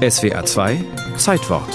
SWR 0.00 0.46
2 0.46 0.82
Zeitwort 1.18 1.68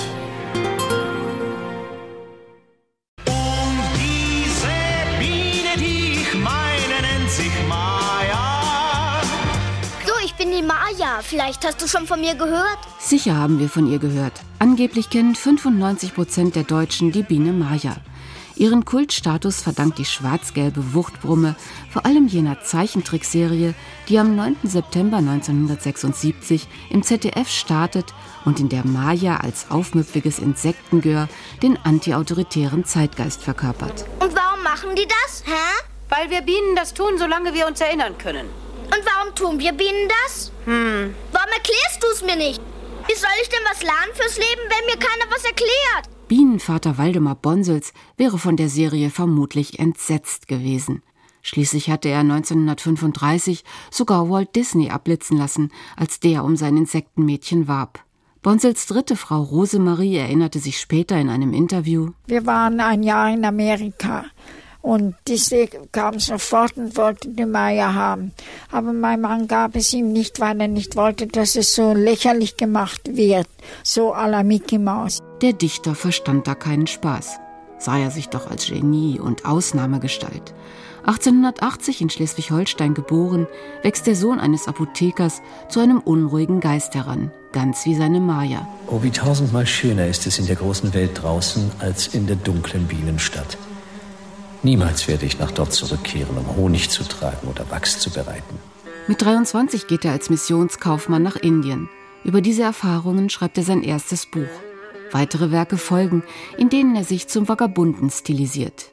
Maja, 10.65 11.19
vielleicht 11.21 11.63
hast 11.65 11.81
du 11.81 11.87
schon 11.87 12.07
von 12.07 12.19
mir 12.21 12.33
gehört? 12.35 12.79
Sicher 12.99 13.35
haben 13.35 13.59
wir 13.59 13.69
von 13.69 13.91
ihr 13.91 13.99
gehört. 13.99 14.33
Angeblich 14.59 15.09
kennen 15.09 15.35
95 15.35 16.15
Prozent 16.15 16.55
der 16.55 16.63
Deutschen 16.63 17.11
die 17.11 17.21
Biene 17.21 17.51
Maja. 17.51 17.97
Ihren 18.57 18.85
Kultstatus 18.85 19.61
verdankt 19.61 19.97
die 19.97 20.05
schwarz-gelbe 20.05 20.93
Wuchtbrumme 20.93 21.55
vor 21.91 22.05
allem 22.05 22.27
jener 22.27 22.61
Zeichentrickserie, 22.61 23.73
die 24.07 24.17
am 24.17 24.35
9. 24.35 24.55
September 24.63 25.17
1976 25.17 26.67
im 26.89 27.03
ZDF 27.03 27.49
startet 27.49 28.13
und 28.45 28.61
in 28.61 28.69
der 28.69 28.85
Maja 28.85 29.37
als 29.37 29.69
aufmüpfiges 29.69 30.39
Insektengör 30.39 31.27
den 31.63 31.77
antiautoritären 31.83 32.85
Zeitgeist 32.85 33.43
verkörpert. 33.43 34.05
Und 34.21 34.33
warum 34.33 34.63
machen 34.63 34.95
die 34.95 35.07
das? 35.07 35.43
Hä? 35.45 35.83
Weil 36.07 36.29
wir 36.29 36.41
Bienen 36.41 36.77
das 36.77 36.93
tun, 36.93 37.17
solange 37.17 37.53
wir 37.53 37.67
uns 37.67 37.81
erinnern 37.81 38.17
können. 38.17 38.47
Und 38.85 39.03
warum 39.05 39.35
tun 39.35 39.59
wir 39.59 39.73
Bienen 39.73 40.07
das? 40.23 40.51
Hm. 40.63 41.13
Warum 41.33 41.49
erklärst 41.51 42.01
du 42.01 42.07
es 42.13 42.21
mir 42.21 42.37
nicht? 42.37 42.61
Wie 43.07 43.15
soll 43.15 43.29
ich 43.41 43.49
denn 43.49 43.59
was 43.69 43.83
lernen 43.83 44.13
fürs 44.13 44.37
Leben, 44.37 44.61
wenn 44.69 44.85
mir 44.85 44.97
keiner 44.97 45.29
was 45.29 45.43
erklärt? 45.43 46.14
Bienenvater 46.27 46.97
Waldemar 46.97 47.35
Bonsels 47.35 47.93
wäre 48.17 48.39
von 48.39 48.57
der 48.57 48.67
Serie 48.67 49.11
vermutlich 49.11 49.77
entsetzt 49.77 50.47
gewesen. 50.47 51.03
Schließlich 51.43 51.91
hatte 51.91 52.09
er 52.09 52.21
1935 52.21 53.63
sogar 53.91 54.27
Walt 54.27 54.55
Disney 54.55 54.89
abblitzen 54.89 55.37
lassen, 55.37 55.71
als 55.95 56.19
der 56.19 56.43
um 56.43 56.55
sein 56.55 56.77
Insektenmädchen 56.77 57.67
warb. 57.67 57.99
Bonsels 58.41 58.87
dritte 58.87 59.15
Frau 59.15 59.43
Rosemarie 59.43 60.17
erinnerte 60.17 60.57
sich 60.57 60.79
später 60.79 61.15
in 61.19 61.29
einem 61.29 61.53
Interview: 61.53 62.09
Wir 62.25 62.47
waren 62.47 62.79
ein 62.79 63.03
Jahr 63.03 63.31
in 63.31 63.45
Amerika. 63.45 64.25
Und 64.81 65.15
diese 65.27 65.67
kam 65.91 66.19
sofort 66.19 66.77
und 66.77 66.95
wollte 66.95 67.29
die 67.29 67.45
Meier 67.45 67.95
haben. 67.95 68.33
Aber 68.71 68.93
mein 68.93 69.21
Mann 69.21 69.47
gab 69.47 69.75
es 69.75 69.93
ihm 69.93 70.13
nicht, 70.13 70.39
weil 70.39 70.61
er 70.61 70.67
nicht 70.67 70.95
wollte, 70.95 71.25
dass 71.25 71.55
es 71.55 71.73
so 71.73 71.93
lächerlich 71.93 72.55
gemacht 72.55 73.01
wird, 73.05 73.47
so 73.83 74.13
à 74.13 74.27
la 74.27 74.43
Mickey 74.43 74.77
Mouse. 74.77 75.24
Der 75.41 75.53
Dichter 75.53 75.95
verstand 75.95 76.47
da 76.47 76.55
keinen 76.55 76.87
Spaß. 76.87 77.39
Sah 77.77 77.97
er 77.97 78.09
sich 78.09 78.29
doch 78.29 78.49
als 78.49 78.67
Genie 78.67 79.19
und 79.19 79.45
Ausnahmegestalt. 79.45 80.53
1880 81.05 82.01
in 82.01 82.09
Schleswig-Holstein 82.09 82.93
geboren, 82.93 83.45
wächst 83.83 84.07
der 84.07 84.15
Sohn 84.15 84.39
eines 84.39 84.67
Apothekers 84.67 85.41
zu 85.69 85.79
einem 85.79 85.99
unruhigen 85.99 86.61
Geist 86.61 86.95
heran, 86.95 87.31
ganz 87.51 87.85
wie 87.85 87.95
seine 87.95 88.19
Maya. 88.19 88.67
Oh, 88.87 89.03
wie 89.03 89.11
tausendmal 89.11 89.67
schöner 89.67 90.07
ist 90.07 90.25
es 90.25 90.39
in 90.39 90.47
der 90.47 90.55
großen 90.55 90.93
Welt 90.93 91.21
draußen 91.21 91.69
als 91.79 92.07
in 92.07 92.25
der 92.25 92.37
dunklen 92.37 92.87
Bienenstadt. 92.87 93.57
Niemals 94.63 95.07
werde 95.07 95.27
ich 95.27 95.37
nach 95.37 95.51
dort 95.51 95.73
zurückkehren, 95.73 96.37
um 96.37 96.55
Honig 96.55 96.89
zu 96.89 97.03
tragen 97.03 97.47
oder 97.47 97.69
Wachs 97.69 97.99
zu 97.99 98.09
bereiten. 98.09 98.57
Mit 99.07 99.21
23 99.21 99.85
geht 99.85 100.05
er 100.05 100.13
als 100.13 100.31
Missionskaufmann 100.31 101.21
nach 101.21 101.35
Indien. 101.35 101.87
Über 102.23 102.41
diese 102.41 102.63
Erfahrungen 102.63 103.29
schreibt 103.29 103.59
er 103.59 103.63
sein 103.63 103.83
erstes 103.83 104.25
Buch. 104.25 104.49
Weitere 105.15 105.49
Werke 105.49 105.77
folgen, 105.77 106.23
in 106.57 106.67
denen 106.67 106.93
er 106.93 107.05
sich 107.05 107.29
zum 107.29 107.47
Vagabunden 107.47 108.09
stilisiert. 108.09 108.91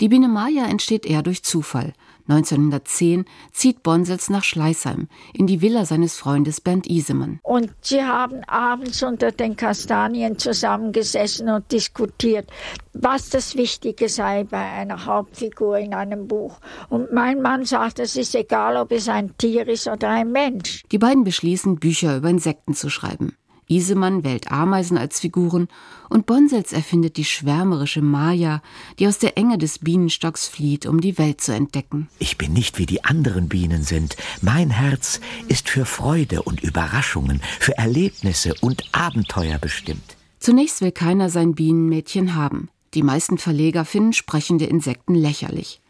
Die 0.00 0.08
Biene 0.08 0.28
Maya 0.28 0.66
entsteht 0.66 1.04
eher 1.04 1.22
durch 1.22 1.42
Zufall. 1.42 1.94
1910 2.28 3.24
zieht 3.50 3.82
Bonsels 3.82 4.30
nach 4.30 4.44
Schleißheim 4.44 5.08
in 5.32 5.48
die 5.48 5.62
Villa 5.62 5.84
seines 5.84 6.16
Freundes 6.16 6.60
Bernd 6.60 6.86
Isemann. 6.88 7.40
Und 7.42 7.74
sie 7.80 8.04
haben 8.04 8.44
abends 8.44 9.02
unter 9.02 9.32
den 9.32 9.56
Kastanien 9.56 10.38
zusammengesessen 10.38 11.48
und 11.48 11.72
diskutiert, 11.72 12.48
was 12.92 13.30
das 13.30 13.56
Wichtige 13.56 14.08
sei 14.08 14.44
bei 14.44 14.64
einer 14.64 15.06
Hauptfigur 15.06 15.76
in 15.78 15.92
einem 15.92 16.28
Buch. 16.28 16.60
Und 16.88 17.12
mein 17.12 17.42
Mann 17.42 17.64
sagt, 17.64 17.98
es 17.98 18.14
ist 18.16 18.36
egal, 18.36 18.76
ob 18.76 18.92
es 18.92 19.08
ein 19.08 19.36
Tier 19.38 19.66
ist 19.66 19.88
oder 19.88 20.10
ein 20.10 20.30
Mensch. 20.30 20.84
Die 20.92 20.98
beiden 20.98 21.24
beschließen, 21.24 21.80
Bücher 21.80 22.18
über 22.18 22.30
Insekten 22.30 22.74
zu 22.74 22.90
schreiben. 22.90 23.36
Isemann 23.68 24.24
wählt 24.24 24.50
Ameisen 24.50 24.98
als 24.98 25.20
Figuren 25.20 25.68
und 26.08 26.26
Bonsels 26.26 26.72
erfindet 26.72 27.16
die 27.16 27.24
schwärmerische 27.24 28.02
Maya, 28.02 28.62
die 28.98 29.06
aus 29.06 29.18
der 29.18 29.36
Enge 29.38 29.58
des 29.58 29.78
Bienenstocks 29.78 30.46
flieht, 30.48 30.86
um 30.86 31.00
die 31.00 31.18
Welt 31.18 31.40
zu 31.40 31.52
entdecken. 31.52 32.08
Ich 32.18 32.38
bin 32.38 32.52
nicht 32.52 32.78
wie 32.78 32.86
die 32.86 33.04
anderen 33.04 33.48
Bienen 33.48 33.82
sind. 33.82 34.16
Mein 34.42 34.70
Herz 34.70 35.20
ist 35.48 35.68
für 35.68 35.86
Freude 35.86 36.42
und 36.42 36.62
Überraschungen, 36.62 37.40
für 37.58 37.76
Erlebnisse 37.78 38.54
und 38.60 38.84
Abenteuer 38.92 39.58
bestimmt. 39.58 40.16
Zunächst 40.38 40.80
will 40.82 40.92
keiner 40.92 41.30
sein 41.30 41.54
Bienenmädchen 41.54 42.34
haben. 42.34 42.68
Die 42.92 43.02
meisten 43.02 43.38
Verleger 43.38 43.84
finden 43.84 44.12
sprechende 44.12 44.66
Insekten 44.66 45.14
lächerlich. 45.14 45.80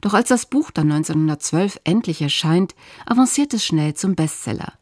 Doch 0.00 0.12
als 0.12 0.28
das 0.28 0.46
Buch 0.46 0.70
dann 0.70 0.92
1912 0.92 1.80
endlich 1.84 2.20
erscheint, 2.20 2.74
avanciert 3.06 3.54
es 3.54 3.64
schnell 3.64 3.94
zum 3.94 4.14
Bestseller. 4.14 4.74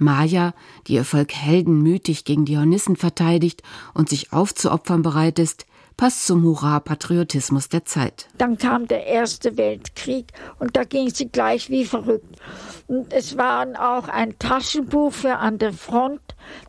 Maya, 0.00 0.54
die 0.86 0.94
ihr 0.94 1.04
Volk 1.04 1.34
heldenmütig 1.34 2.24
gegen 2.24 2.44
die 2.44 2.58
Hornissen 2.58 2.96
verteidigt 2.96 3.62
und 3.94 4.08
sich 4.08 4.32
aufzuopfern 4.32 5.02
bereit 5.02 5.38
ist, 5.38 5.66
passt 6.00 6.26
zum 6.26 6.42
Hurra-Patriotismus 6.44 7.68
der 7.68 7.84
Zeit. 7.84 8.26
Dann 8.38 8.56
kam 8.56 8.88
der 8.88 9.06
Erste 9.06 9.58
Weltkrieg 9.58 10.32
und 10.58 10.74
da 10.74 10.84
ging 10.84 11.10
sie 11.10 11.28
gleich 11.28 11.68
wie 11.68 11.84
verrückt. 11.84 12.36
Und 12.86 13.12
es 13.12 13.36
war 13.36 13.66
auch 13.78 14.08
ein 14.08 14.38
Taschenbuch 14.38 15.12
für 15.12 15.36
an 15.36 15.58
der 15.58 15.74
Front 15.74 16.22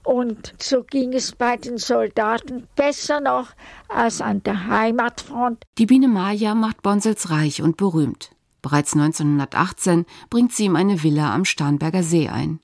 und 0.04 0.54
so 0.62 0.84
ging 0.84 1.14
es 1.14 1.32
bei 1.32 1.56
den 1.56 1.78
Soldaten 1.78 2.68
besser 2.76 3.22
noch 3.22 3.48
als 3.88 4.20
an 4.20 4.44
der 4.44 4.68
Heimatfront. 4.68 5.64
Die 5.78 5.86
Biene 5.86 6.10
Maya 6.10 6.54
macht 6.54 6.82
Bonsels 6.82 7.30
reich 7.30 7.62
und 7.62 7.78
berühmt. 7.78 8.32
Bereits 8.62 8.94
1918 8.94 10.06
bringt 10.30 10.52
sie 10.52 10.66
ihm 10.66 10.76
eine 10.76 11.04
Villa 11.04 11.34
am 11.34 11.46
Starnberger 11.46 12.04
See 12.04 12.30
ein. 12.30 12.60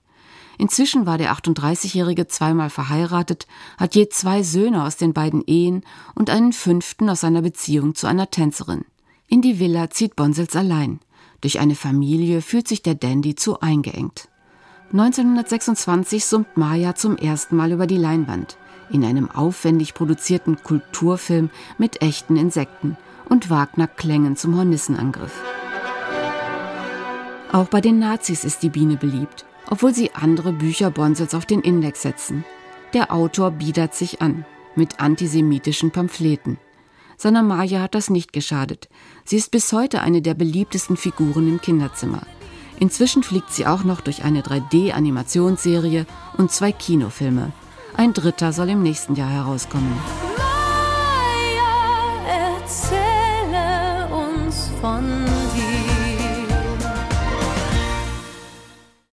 Inzwischen 0.57 1.05
war 1.05 1.17
der 1.17 1.31
38-Jährige 1.33 2.27
zweimal 2.27 2.69
verheiratet, 2.69 3.47
hat 3.77 3.95
je 3.95 4.09
zwei 4.09 4.41
Söhne 4.41 4.83
aus 4.83 4.97
den 4.97 5.13
beiden 5.13 5.43
Ehen 5.45 5.83
und 6.15 6.29
einen 6.29 6.51
fünften 6.51 7.09
aus 7.09 7.21
seiner 7.21 7.43
Beziehung 7.43 7.93
zu 7.93 8.07
einer 8.07 8.31
Tänzerin. 8.31 8.85
In 9.27 9.41
die 9.41 9.59
Villa 9.59 9.89
zieht 9.91 10.15
Bonsels 10.15 10.55
allein. 10.55 10.99
Durch 11.41 11.59
eine 11.59 11.75
Familie 11.75 12.41
fühlt 12.41 12.67
sich 12.67 12.81
der 12.81 12.95
Dandy 12.95 13.35
zu 13.35 13.59
eingeengt. 13.59 14.29
1926 14.91 16.25
summt 16.25 16.57
Maya 16.57 16.95
zum 16.95 17.17
ersten 17.17 17.55
Mal 17.55 17.71
über 17.71 17.85
die 17.85 17.97
Leinwand 17.97 18.57
in 18.89 19.03
einem 19.03 19.29
aufwendig 19.29 19.93
produzierten 19.93 20.63
Kulturfilm 20.63 21.49
mit 21.77 22.01
echten 22.01 22.37
Insekten 22.37 22.95
und 23.27 23.49
Wagner-Klängen 23.49 24.37
zum 24.37 24.55
Hornissenangriff. 24.55 25.43
Auch 27.51 27.67
bei 27.67 27.81
den 27.81 27.99
Nazis 27.99 28.45
ist 28.45 28.63
die 28.63 28.69
Biene 28.69 28.95
beliebt 28.95 29.45
obwohl 29.69 29.93
sie 29.93 30.11
andere 30.13 30.53
Bücher 30.53 30.91
Bonsels 30.91 31.33
auf 31.33 31.45
den 31.45 31.61
Index 31.61 32.01
setzen. 32.01 32.43
Der 32.93 33.13
Autor 33.13 33.51
biedert 33.51 33.93
sich 33.93 34.21
an 34.21 34.45
mit 34.75 34.99
antisemitischen 34.99 35.91
Pamphleten. 35.91 36.57
Seiner 37.17 37.41
Maya 37.41 37.81
hat 37.81 37.95
das 37.95 38.09
nicht 38.09 38.31
geschadet. 38.31 38.89
Sie 39.25 39.37
ist 39.37 39.51
bis 39.51 39.73
heute 39.73 40.01
eine 40.01 40.21
der 40.21 40.35
beliebtesten 40.35 40.97
Figuren 40.97 41.47
im 41.47 41.59
Kinderzimmer. 41.59 42.21
Inzwischen 42.79 43.23
fliegt 43.23 43.51
sie 43.51 43.65
auch 43.65 43.83
noch 43.83 44.01
durch 44.01 44.23
eine 44.23 44.41
3D-Animationsserie 44.41 46.05
und 46.37 46.51
zwei 46.51 46.71
Kinofilme. 46.71 47.51
Ein 47.95 48.13
dritter 48.13 48.53
soll 48.53 48.69
im 48.69 48.83
nächsten 48.83 49.15
Jahr 49.15 49.31
herauskommen. 49.31 49.97